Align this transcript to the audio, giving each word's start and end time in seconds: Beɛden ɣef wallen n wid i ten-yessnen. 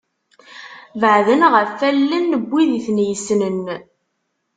Beɛden 0.99 1.41
ɣef 1.53 1.67
wallen 1.79 2.25
n 2.39 2.43
wid 2.49 2.71
i 2.79 2.81
ten-yessnen. 2.85 3.63